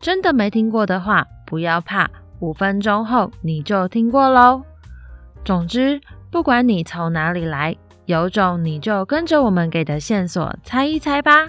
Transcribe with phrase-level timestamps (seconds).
[0.00, 2.10] 真的没听过的话，不要怕，
[2.40, 4.62] 五分钟后你就听过喽。
[5.44, 6.00] 总之，
[6.30, 11.48] 不管你从哪里来，有种你就跟着我们给的线索猜一猜吧。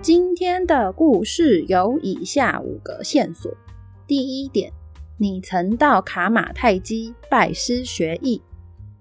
[0.00, 3.50] 今天的故事有以下五个线索：
[4.06, 4.70] 第一点，
[5.16, 8.42] 你曾到卡马泰基拜师学艺；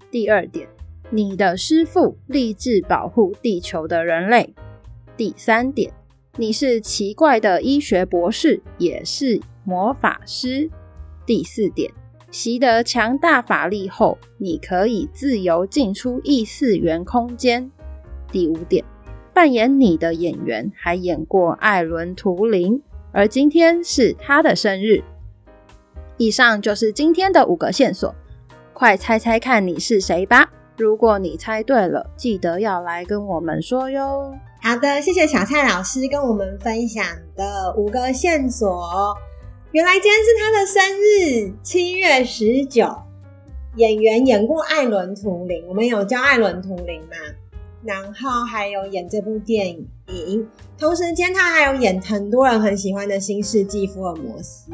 [0.10, 0.70] 第二点，
[1.10, 4.56] 你的师父立志保护地球的人类。
[5.16, 5.94] 第三点，
[6.38, 10.70] 你是奇怪的医学博士，也是魔法师。
[11.26, 11.92] 第四点，
[12.32, 17.70] 习得强大法力后，你可以自由进出异次元空间。
[18.32, 18.84] 第五点，
[19.34, 25.04] 扮演你的演员还演过艾伦·图灵，而今天是他的生日。
[26.18, 28.14] 以上就是今天的五个线索，
[28.74, 30.52] 快猜猜看你是谁吧！
[30.78, 34.34] 如果你猜对了，记得要来跟我们说哟。
[34.62, 39.16] 好的，谢谢小蔡老师跟我们分享的五个线索。
[39.72, 42.88] 原来今天是他的生日，七月十九。
[43.76, 47.16] 演员演过艾伦图灵，我们有教艾伦图灵嘛？
[47.84, 49.68] 然后还有演这部电
[50.08, 54.72] 影，同时间他还有演很多人很喜欢的《新世纪福尔摩斯》，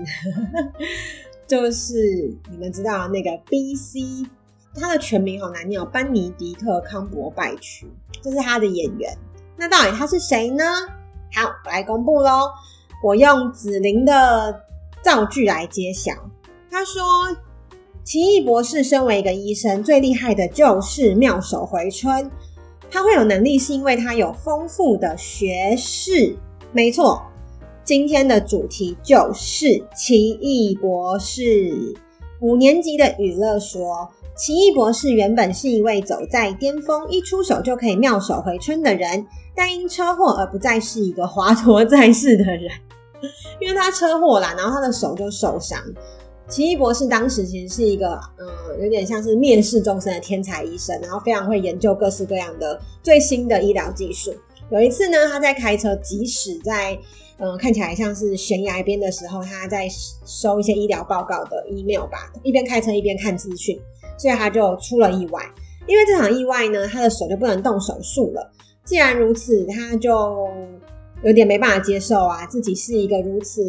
[1.48, 4.28] 就是你们知道那个 B.C.，
[4.76, 9.18] 他的全名好难念哦，班尼迪特康伯拜区，这是他的演员。
[9.58, 10.64] 那到底他是谁呢？
[11.34, 12.50] 好，我来公布喽。
[13.04, 14.64] 我用子玲的
[15.02, 16.12] 造句来揭晓。
[16.70, 17.04] 他说
[18.06, 22.30] ：“奇异博士身为一个医生，最厉害的就是妙手回春。
[22.92, 26.38] 他会有能力，是因为他有丰富的学识。
[26.72, 27.22] 没错，
[27.84, 31.96] 今天的主题就是奇异博士。
[32.40, 34.10] 五年级的雨乐说。”
[34.40, 42.72] 奇异博士原本是一位走在巅峰，一出手就可以妙手回春的人，但因车祸而不再是一个华佗在世的人。
[43.60, 45.78] 因为他车祸啦，然后他的手就受伤。
[46.48, 54.34] 奇异博士当时其实是一个，嗯、有点像是面世众生的天才医生，然后非常会研究各式各样的最新的医疗技术。
[54.72, 56.98] 有一次呢，他在开车，即使在，
[57.40, 59.86] 嗯、看起来像是悬崖边的时候，他在
[60.26, 63.78] 收一些医疗报告的 email 吧，一边开车一边看资讯。
[64.20, 65.42] 所以他就出了意外，
[65.88, 68.52] 因为这场意外呢，他的手就不能动手术了。
[68.84, 70.48] 既然如此，他就
[71.24, 73.64] 有点没办法接受啊，自己是一个如此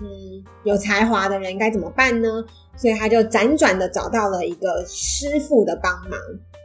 [0.00, 2.44] 嗯有才华的人，该怎么办呢？
[2.76, 6.20] 所以他就辗转的找到了一个师傅的帮忙。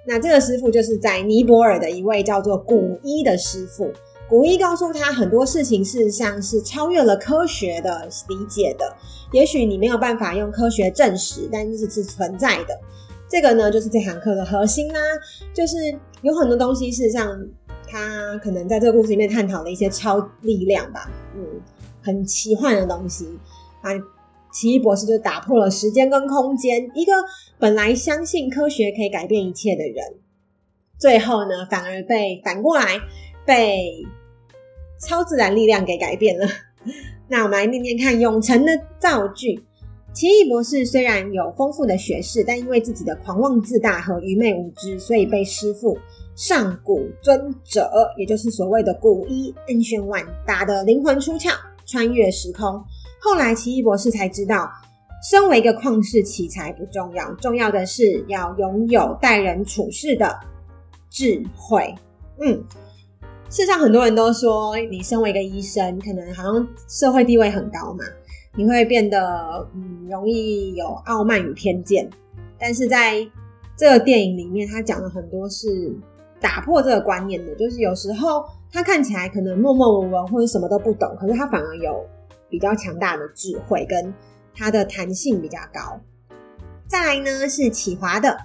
[0.06, 3.90] 那这个师傅就是在尼泊尔的一位叫做古一的师傅。
[4.28, 8.96] 古一告诉他很多事情事实上是超越了科学的理解的，
[9.31, 12.80] 也许你没有办法用科学证实，但是是存在的。
[13.31, 15.00] 这个呢，就是这堂课的核心啦，
[15.53, 15.78] 就是
[16.22, 17.42] 有很多东西，事实上，
[17.88, 21.41] 他可能在这个故事里面探讨了一些超力量吧，嗯，
[22.03, 23.40] 很奇幻的东西
[23.81, 23.91] 啊。
[24.52, 27.14] 奇异博士就打破了时间跟空间，一个
[27.58, 29.96] 本来相信科学可以改变一切的人，
[31.00, 33.00] 最后呢，反而被反过来
[33.46, 34.06] 被
[35.00, 36.46] 超自然力量给改变了。
[37.30, 39.64] 那我们来念念看永成的造句。
[40.14, 45.98] 奇异博士虽然有丰富的学识，但因为自己的狂妄自大和愚昧无知，所以被师父
[46.36, 51.54] 上古尊者，也就是所谓的古一 Ancient One 打得灵魂出窍，
[51.86, 52.84] 穿越时空。
[53.22, 54.70] 后来奇异博士才知道，
[55.30, 60.38] 身为一个旷世奇才不重要，重要的是要拥有待人处事的
[61.10, 61.96] 智慧。
[62.42, 62.62] 嗯，
[63.50, 68.03] 世上很多人都说，你身为一个医生，可能好像社会地位很高嘛。
[68.56, 72.09] 你会变得嗯，容易有傲慢与偏见，
[72.59, 73.26] 但是在
[73.78, 75.96] 这个电影里面，他讲了很多是
[76.40, 82.06] 打破这个观念的，就是有时候他看起来可能默默无闻或者什么都不懂，可是他反而有
[82.50, 84.14] 比较强大的智慧，跟
[84.54, 86.00] 他的弹性比较高。
[86.88, 88.38] 再来呢是启华的，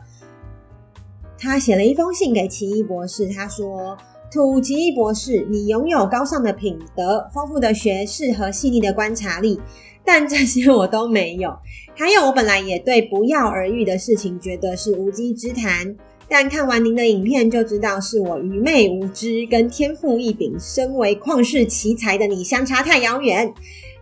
[1.36, 3.96] 他写了一封信给奇异博士，他说。
[4.28, 9.58] 土奇异博士，你拥有高尚的品德、丰富的学识和细腻的观察力，
[10.06, 11.54] 但这些我都没有。
[11.94, 15.96] 还有，我本来也对不药而愈的事情觉得是无稽之谈。
[16.28, 23.52] 但看完您的影片就知道是我愚昧无知，跟天赋异禀、身为旷世奇才的你相差太遥远。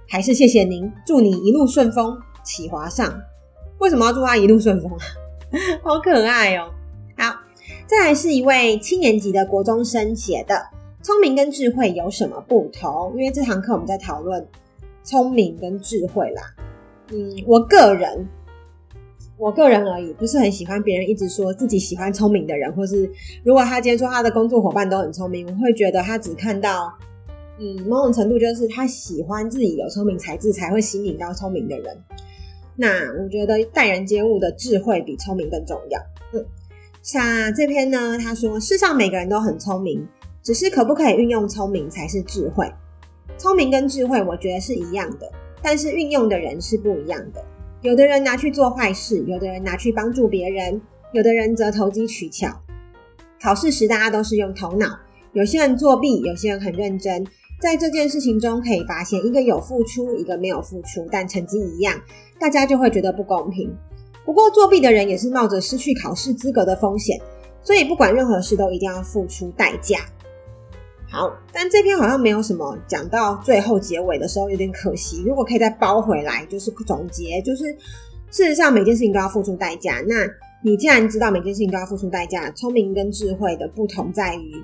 [0.08, 3.20] 还是谢谢您，祝你一路顺风，启华上。
[3.78, 4.98] 为什么要祝他一路顺风啊？
[5.82, 6.70] 好可爱哦！
[7.16, 7.34] 好，
[7.86, 10.66] 再来是一位七年级的国中生写的：
[11.02, 13.12] 聪明跟智慧有什么不同？
[13.16, 14.46] 因为这堂课我们在讨论
[15.04, 16.42] 聪明跟智慧啦。
[17.12, 18.26] 嗯，我个人，
[19.36, 23.08] 我个人而已，不是很喜欢别人一直说自己喜欢聪明的人，或是
[23.44, 26.90] 如果他今天说他的工作伙伴都很聪明，我会觉得他只看到，
[27.58, 31.96] 嗯，某种程度就是他喜欢自己有聪明才智，才会吸引到聪明的人。
[32.76, 32.88] 那
[33.22, 36.00] 我觉得待人接物的智慧比聪明更重要。
[36.32, 36.44] 嗯，
[37.02, 40.08] 像这篇呢，他说世上每个人都很聪明，
[40.42, 42.66] 只是可不可以运用聪明才是智慧。
[43.36, 45.30] 聪明跟智慧，我觉得是一样的，
[45.62, 47.44] 但是运用的人是不一样的。
[47.82, 50.80] 有的人拿去做坏事，有的人拿去帮助别人，
[51.12, 52.48] 有的人则投机取巧。
[53.42, 54.98] 考试时大家都是用头脑，
[55.32, 57.26] 有些人作弊，有些人很认真。
[57.60, 62.00] 在这件事情中可以发现，一个有付出，一个没有付出，但成绩一样。
[62.38, 63.70] 大家就会觉得不公平。
[64.24, 67.20] 不过作弊的人也是冒着失去考试资格的风险，
[67.62, 69.98] 所以不管任何事都一定要付出代价。
[71.10, 75.22] 好，但这篇好像没有什么讲到最后结尾的时候有点可惜。
[75.24, 77.64] 如果可以再包回来，就是总结，就是
[78.30, 80.02] 事实上每件事情都要付出代价。
[80.08, 80.26] 那
[80.62, 84.62] 你既然知道每件事情都要付出代价，聪明跟智慧的不同在于，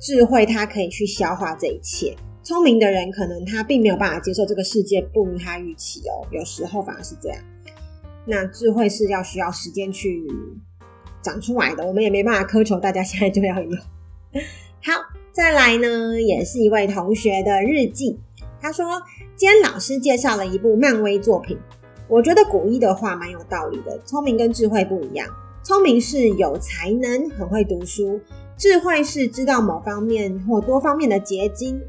[0.00, 2.16] 智慧它可以去消化这一切。
[2.42, 7.38] 聪明的人可能他并没有办法接受这个世界不如他预期哦，有时候反而是这样。
[8.26, 10.26] 那智慧是要需要时间去
[11.22, 13.70] 长出来的，我们也没办法苛求大家现在就要有。
[14.84, 15.00] 好，
[15.30, 18.18] 再来呢，也是一位同学的日记。
[18.60, 19.00] 他说，
[19.36, 21.56] 今天老师介绍了一部漫威作品，
[22.08, 23.96] 我觉得古一的话蛮有道理的。
[24.04, 25.28] 聪明跟智慧不一样，
[25.62, 28.18] 聪明是有才能，很会读书；
[28.56, 31.80] 智慧是知道某方面或多方面的结晶。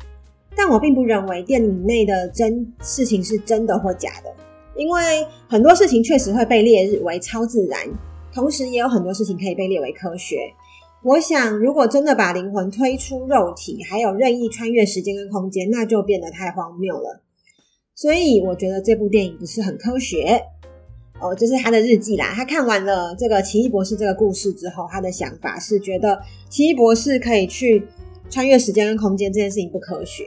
[0.56, 4.32] 但我并不认为电影内的真事情是真的或假的，
[4.76, 7.90] 因为很多事情确实会被列为超自然，
[8.32, 10.54] 同时也有很多事情可以被列为科学。
[11.04, 17.22] 我想，如果真的把灵魂推出肉体，还有任意穿越时间跟空间，那就变得太荒谬了。
[17.94, 20.42] 所以，我觉得这部电影不是很科学。
[21.20, 22.34] 哦，这是他的日记啦。
[22.36, 27.88] 他看完了这个奇异博士这个故事之后，他的想法是觉得奇异博士可以去。
[28.30, 30.26] 穿越时间跟空间这件事情不科学。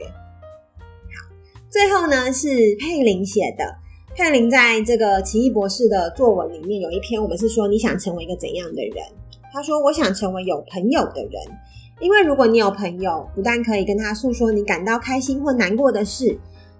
[0.77, 1.35] 好，
[1.69, 2.47] 最后呢是
[2.79, 3.75] 佩玲写的。
[4.15, 9.05] 佩玲在这个奇异博士的作文里面有一篇，我们是说你想成为一个怎样的人？
[9.53, 11.31] 他说我想成为有朋友的人，
[11.99, 16.37] 因为如果你有朋友，不但可以跟他诉说你感到开心或难过的事，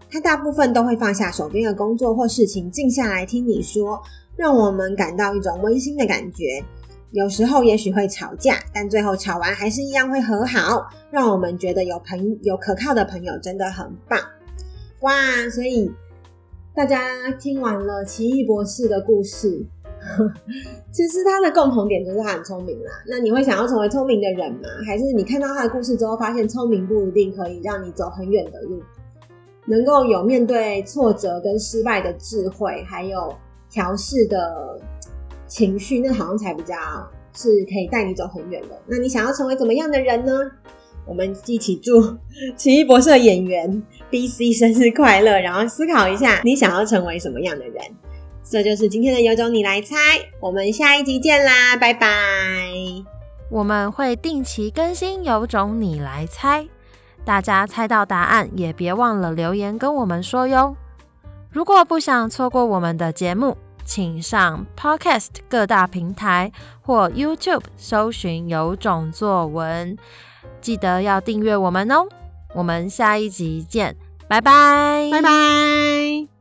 [0.09, 4.01] 他大部分都会放下手边的工作或事情，静下来听你说，
[4.35, 6.63] 让我们感到一种温馨的感觉。
[7.11, 14.19] 有时候也许会吵架，但最后吵完还是一样会和好，让我们觉得有朋有可靠的朋友真的很棒。
[15.01, 15.49] 哇！
[15.49, 15.89] 所以
[16.75, 19.65] 大家听完了奇异博士的故事，
[20.91, 22.91] 其实他的共同点就是他很聪明啦。
[23.07, 24.69] 那你会想要成为聪明的人吗？
[24.85, 28.81] 还是你看到他的故事之后，发现聪明不一定可以让你走很远的路，
[29.65, 33.33] 能够有面对挫折跟失败的智慧，还有
[33.69, 34.79] 调试的。
[35.49, 36.75] 情绪那好像才比较
[37.33, 38.77] 是可以带你走很远的。
[38.85, 40.33] 那你想要成为怎么样的人呢？
[41.05, 42.17] 我们一起祝
[42.57, 43.81] 奇异博士的演员
[44.11, 47.81] BC 生日快乐，然后思考一下你想要成为什么样的人。
[48.49, 49.95] 这就是今天的有种你来猜，
[50.39, 52.07] 我们下一集见啦，拜拜。
[53.49, 56.67] 我们会定期更新有种你来猜，
[57.23, 60.75] 大家猜到答案也别忘了留言跟我们说哟。
[61.49, 66.51] 如果不想错过我们的节目，请上 Podcast 各大平台
[66.81, 69.97] 或 YouTube 搜寻有种作文，
[70.61, 72.05] 记得要订阅我们哦。
[72.53, 73.95] 我们下一集见，
[74.27, 76.36] 拜拜，拜拜。